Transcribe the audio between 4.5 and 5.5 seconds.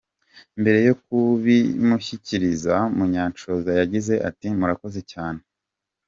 “Murakoze cyane.